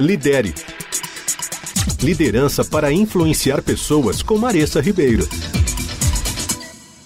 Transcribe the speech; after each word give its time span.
Lidere. 0.00 0.54
Liderança 2.02 2.64
para 2.64 2.90
influenciar 2.90 3.62
pessoas 3.62 4.22
com 4.22 4.38
Maressa 4.38 4.80
Ribeiro. 4.80 5.24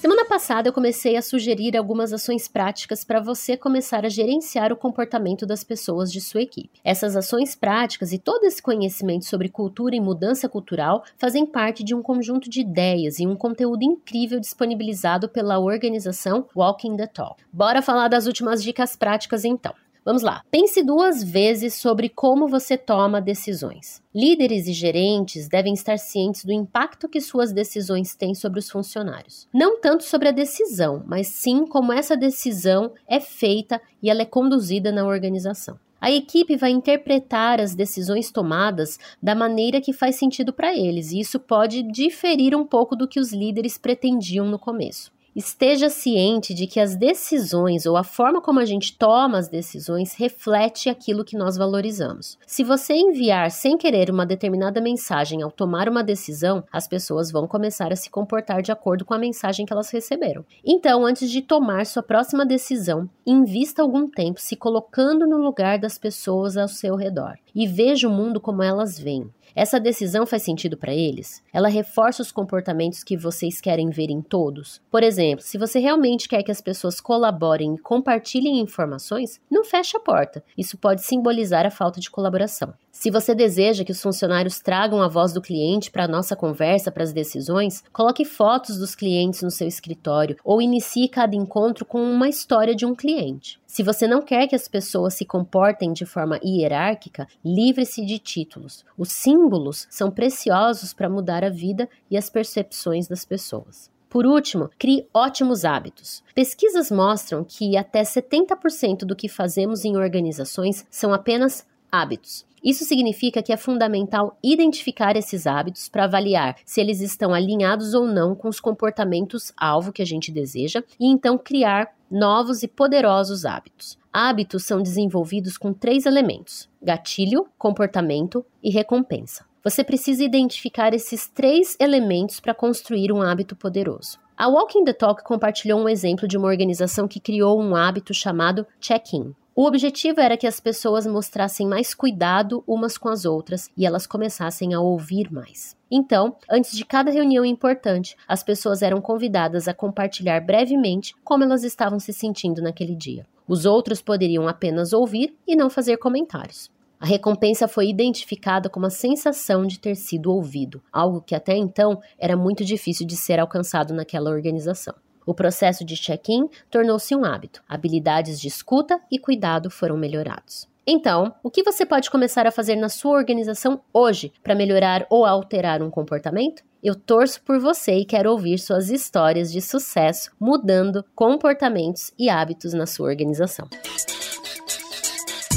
Semana 0.00 0.24
passada 0.24 0.68
eu 0.68 0.72
comecei 0.72 1.16
a 1.16 1.22
sugerir 1.22 1.76
algumas 1.76 2.12
ações 2.12 2.46
práticas 2.46 3.02
para 3.02 3.20
você 3.20 3.56
começar 3.56 4.06
a 4.06 4.08
gerenciar 4.08 4.72
o 4.72 4.76
comportamento 4.76 5.44
das 5.44 5.64
pessoas 5.64 6.10
de 6.12 6.20
sua 6.20 6.42
equipe. 6.42 6.80
Essas 6.84 7.16
ações 7.16 7.56
práticas 7.56 8.12
e 8.12 8.18
todo 8.18 8.44
esse 8.44 8.62
conhecimento 8.62 9.24
sobre 9.24 9.48
cultura 9.48 9.96
e 9.96 10.00
mudança 10.00 10.48
cultural 10.48 11.02
fazem 11.18 11.44
parte 11.44 11.82
de 11.82 11.96
um 11.96 12.00
conjunto 12.00 12.48
de 12.48 12.60
ideias 12.60 13.18
e 13.18 13.26
um 13.26 13.34
conteúdo 13.34 13.82
incrível 13.82 14.38
disponibilizado 14.38 15.28
pela 15.28 15.58
organização 15.58 16.46
Walking 16.54 16.96
the 16.96 17.08
Talk. 17.08 17.42
Bora 17.52 17.82
falar 17.82 18.06
das 18.06 18.26
últimas 18.26 18.62
dicas 18.62 18.94
práticas 18.94 19.44
então. 19.44 19.74
Vamos 20.04 20.22
lá. 20.22 20.42
Pense 20.50 20.82
duas 20.82 21.22
vezes 21.22 21.74
sobre 21.74 22.08
como 22.08 22.48
você 22.48 22.76
toma 22.76 23.20
decisões. 23.20 24.02
Líderes 24.14 24.66
e 24.66 24.72
gerentes 24.72 25.48
devem 25.48 25.74
estar 25.74 25.98
cientes 25.98 26.44
do 26.44 26.52
impacto 26.52 27.08
que 27.08 27.20
suas 27.20 27.52
decisões 27.52 28.14
têm 28.14 28.34
sobre 28.34 28.58
os 28.58 28.70
funcionários. 28.70 29.46
Não 29.52 29.80
tanto 29.80 30.04
sobre 30.04 30.28
a 30.28 30.32
decisão, 30.32 31.02
mas 31.06 31.28
sim 31.28 31.66
como 31.66 31.92
essa 31.92 32.16
decisão 32.16 32.92
é 33.06 33.20
feita 33.20 33.80
e 34.02 34.08
ela 34.10 34.22
é 34.22 34.26
conduzida 34.26 34.90
na 34.90 35.06
organização. 35.06 35.78
A 36.00 36.12
equipe 36.12 36.56
vai 36.56 36.70
interpretar 36.70 37.60
as 37.60 37.74
decisões 37.74 38.30
tomadas 38.30 38.98
da 39.20 39.34
maneira 39.34 39.80
que 39.80 39.92
faz 39.92 40.14
sentido 40.14 40.52
para 40.52 40.72
eles, 40.72 41.10
e 41.10 41.18
isso 41.18 41.40
pode 41.40 41.82
diferir 41.82 42.54
um 42.54 42.64
pouco 42.64 42.94
do 42.94 43.08
que 43.08 43.18
os 43.18 43.32
líderes 43.32 43.76
pretendiam 43.76 44.46
no 44.46 44.60
começo. 44.60 45.10
Esteja 45.38 45.88
ciente 45.88 46.52
de 46.52 46.66
que 46.66 46.80
as 46.80 46.96
decisões 46.96 47.86
ou 47.86 47.96
a 47.96 48.02
forma 48.02 48.42
como 48.42 48.58
a 48.58 48.64
gente 48.64 48.98
toma 48.98 49.38
as 49.38 49.46
decisões 49.46 50.16
reflete 50.16 50.90
aquilo 50.90 51.24
que 51.24 51.38
nós 51.38 51.56
valorizamos. 51.56 52.36
Se 52.44 52.64
você 52.64 52.94
enviar 52.94 53.48
sem 53.52 53.78
querer 53.78 54.10
uma 54.10 54.26
determinada 54.26 54.80
mensagem 54.80 55.40
ao 55.40 55.52
tomar 55.52 55.88
uma 55.88 56.02
decisão, 56.02 56.64
as 56.72 56.88
pessoas 56.88 57.30
vão 57.30 57.46
começar 57.46 57.92
a 57.92 57.96
se 57.96 58.10
comportar 58.10 58.62
de 58.62 58.72
acordo 58.72 59.04
com 59.04 59.14
a 59.14 59.18
mensagem 59.18 59.64
que 59.64 59.72
elas 59.72 59.90
receberam. 59.90 60.44
Então, 60.66 61.06
antes 61.06 61.30
de 61.30 61.40
tomar 61.40 61.86
sua 61.86 62.02
próxima 62.02 62.44
decisão, 62.44 63.08
invista 63.24 63.80
algum 63.80 64.08
tempo 64.08 64.40
se 64.40 64.56
colocando 64.56 65.24
no 65.24 65.38
lugar 65.38 65.78
das 65.78 65.96
pessoas 65.96 66.56
ao 66.56 66.66
seu 66.66 66.96
redor 66.96 67.38
e 67.54 67.64
veja 67.64 68.08
o 68.08 68.12
mundo 68.12 68.40
como 68.40 68.60
elas 68.60 68.98
veem. 68.98 69.30
Essa 69.54 69.80
decisão 69.80 70.26
faz 70.26 70.42
sentido 70.42 70.76
para 70.76 70.94
eles? 70.94 71.42
Ela 71.52 71.68
reforça 71.68 72.22
os 72.22 72.32
comportamentos 72.32 73.02
que 73.02 73.16
vocês 73.16 73.60
querem 73.60 73.90
ver 73.90 74.10
em 74.10 74.20
todos? 74.20 74.80
Por 74.90 75.02
exemplo, 75.02 75.44
se 75.44 75.58
você 75.58 75.78
realmente 75.78 76.28
quer 76.28 76.42
que 76.42 76.50
as 76.50 76.60
pessoas 76.60 77.00
colaborem 77.00 77.74
e 77.74 77.78
compartilhem 77.78 78.60
informações, 78.60 79.40
não 79.50 79.64
feche 79.64 79.96
a 79.96 80.00
porta. 80.00 80.44
Isso 80.56 80.78
pode 80.78 81.02
simbolizar 81.02 81.66
a 81.66 81.70
falta 81.70 82.00
de 82.00 82.10
colaboração. 82.10 82.74
Se 82.98 83.12
você 83.12 83.32
deseja 83.32 83.84
que 83.84 83.92
os 83.92 84.02
funcionários 84.02 84.58
tragam 84.58 85.00
a 85.00 85.06
voz 85.06 85.32
do 85.32 85.40
cliente 85.40 85.88
para 85.88 86.06
a 86.06 86.08
nossa 86.08 86.34
conversa, 86.34 86.90
para 86.90 87.04
as 87.04 87.12
decisões, 87.12 87.84
coloque 87.92 88.24
fotos 88.24 88.76
dos 88.76 88.96
clientes 88.96 89.40
no 89.40 89.52
seu 89.52 89.68
escritório 89.68 90.36
ou 90.42 90.60
inicie 90.60 91.08
cada 91.08 91.36
encontro 91.36 91.84
com 91.84 92.02
uma 92.02 92.28
história 92.28 92.74
de 92.74 92.84
um 92.84 92.96
cliente. 92.96 93.60
Se 93.68 93.84
você 93.84 94.08
não 94.08 94.20
quer 94.20 94.48
que 94.48 94.56
as 94.56 94.66
pessoas 94.66 95.14
se 95.14 95.24
comportem 95.24 95.92
de 95.92 96.04
forma 96.04 96.40
hierárquica, 96.44 97.28
livre-se 97.44 98.04
de 98.04 98.18
títulos. 98.18 98.84
Os 98.98 99.12
símbolos 99.12 99.86
são 99.88 100.10
preciosos 100.10 100.92
para 100.92 101.08
mudar 101.08 101.44
a 101.44 101.50
vida 101.50 101.88
e 102.10 102.16
as 102.16 102.28
percepções 102.28 103.06
das 103.06 103.24
pessoas. 103.24 103.88
Por 104.10 104.26
último, 104.26 104.70
crie 104.76 105.06
ótimos 105.14 105.64
hábitos. 105.64 106.24
Pesquisas 106.34 106.90
mostram 106.90 107.44
que 107.44 107.76
até 107.76 108.02
70% 108.02 109.04
do 109.04 109.14
que 109.14 109.28
fazemos 109.28 109.84
em 109.84 109.96
organizações 109.96 110.84
são 110.90 111.12
apenas 111.12 111.64
hábitos. 111.90 112.46
Isso 112.62 112.84
significa 112.84 113.42
que 113.42 113.52
é 113.52 113.56
fundamental 113.56 114.36
identificar 114.42 115.16
esses 115.16 115.46
hábitos 115.46 115.88
para 115.88 116.04
avaliar 116.04 116.56
se 116.64 116.80
eles 116.80 117.00
estão 117.00 117.32
alinhados 117.32 117.94
ou 117.94 118.06
não 118.06 118.34
com 118.34 118.48
os 118.48 118.60
comportamentos-alvo 118.60 119.92
que 119.92 120.02
a 120.02 120.06
gente 120.06 120.32
deseja 120.32 120.82
e 120.98 121.06
então 121.06 121.38
criar 121.38 121.94
novos 122.10 122.62
e 122.62 122.68
poderosos 122.68 123.44
hábitos. 123.44 123.98
Hábitos 124.12 124.64
são 124.64 124.82
desenvolvidos 124.82 125.56
com 125.56 125.72
três 125.72 126.04
elementos: 126.04 126.68
gatilho, 126.82 127.46
comportamento 127.56 128.44
e 128.62 128.70
recompensa. 128.70 129.46
Você 129.62 129.84
precisa 129.84 130.24
identificar 130.24 130.94
esses 130.94 131.28
três 131.28 131.76
elementos 131.78 132.40
para 132.40 132.54
construir 132.54 133.12
um 133.12 133.20
hábito 133.20 133.54
poderoso. 133.54 134.18
A 134.36 134.48
Walking 134.48 134.84
the 134.84 134.92
Talk 134.92 135.22
compartilhou 135.24 135.80
um 135.80 135.88
exemplo 135.88 136.26
de 136.26 136.36
uma 136.36 136.46
organização 136.46 137.08
que 137.08 137.20
criou 137.20 137.60
um 137.60 137.74
hábito 137.74 138.14
chamado 138.14 138.66
check-in. 138.80 139.34
O 139.60 139.66
objetivo 139.66 140.20
era 140.20 140.36
que 140.36 140.46
as 140.46 140.60
pessoas 140.60 141.04
mostrassem 141.04 141.66
mais 141.66 141.92
cuidado 141.92 142.62
umas 142.64 142.96
com 142.96 143.08
as 143.08 143.24
outras 143.24 143.68
e 143.76 143.84
elas 143.84 144.06
começassem 144.06 144.72
a 144.72 144.78
ouvir 144.80 145.32
mais. 145.32 145.76
Então, 145.90 146.36
antes 146.48 146.76
de 146.76 146.84
cada 146.84 147.10
reunião 147.10 147.44
importante, 147.44 148.16
as 148.28 148.44
pessoas 148.44 148.82
eram 148.82 149.00
convidadas 149.00 149.66
a 149.66 149.74
compartilhar 149.74 150.38
brevemente 150.38 151.12
como 151.24 151.42
elas 151.42 151.64
estavam 151.64 151.98
se 151.98 152.12
sentindo 152.12 152.62
naquele 152.62 152.94
dia. 152.94 153.26
Os 153.48 153.66
outros 153.66 154.00
poderiam 154.00 154.46
apenas 154.46 154.92
ouvir 154.92 155.36
e 155.44 155.56
não 155.56 155.68
fazer 155.68 155.96
comentários. 155.96 156.70
A 157.00 157.06
recompensa 157.06 157.66
foi 157.66 157.88
identificada 157.88 158.68
como 158.68 158.86
a 158.86 158.90
sensação 158.90 159.66
de 159.66 159.80
ter 159.80 159.96
sido 159.96 160.32
ouvido, 160.32 160.80
algo 160.92 161.20
que 161.20 161.34
até 161.34 161.56
então 161.56 162.00
era 162.16 162.36
muito 162.36 162.64
difícil 162.64 163.04
de 163.04 163.16
ser 163.16 163.40
alcançado 163.40 163.92
naquela 163.92 164.30
organização. 164.30 164.94
O 165.28 165.34
processo 165.34 165.84
de 165.84 165.94
check-in 165.94 166.48
tornou-se 166.70 167.14
um 167.14 167.22
hábito. 167.22 167.62
Habilidades 167.68 168.40
de 168.40 168.48
escuta 168.48 168.98
e 169.12 169.18
cuidado 169.18 169.68
foram 169.68 169.94
melhorados. 169.94 170.66
Então, 170.86 171.34
o 171.42 171.50
que 171.50 171.62
você 171.62 171.84
pode 171.84 172.10
começar 172.10 172.46
a 172.46 172.50
fazer 172.50 172.76
na 172.76 172.88
sua 172.88 173.18
organização 173.18 173.78
hoje 173.92 174.32
para 174.42 174.54
melhorar 174.54 175.06
ou 175.10 175.26
alterar 175.26 175.82
um 175.82 175.90
comportamento? 175.90 176.62
Eu 176.82 176.94
torço 176.94 177.42
por 177.42 177.60
você 177.60 177.98
e 177.98 178.06
quero 178.06 178.30
ouvir 178.30 178.58
suas 178.58 178.88
histórias 178.88 179.52
de 179.52 179.60
sucesso 179.60 180.30
mudando 180.40 181.04
comportamentos 181.14 182.10
e 182.18 182.30
hábitos 182.30 182.72
na 182.72 182.86
sua 182.86 183.08
organização. 183.08 183.68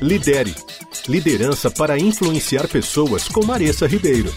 Lidere. 0.00 0.56
Liderança 1.08 1.70
para 1.70 1.96
influenciar 1.96 2.66
pessoas 2.66 3.28
com 3.28 3.46
Maressa 3.46 3.86
Ribeiro. 3.86 4.32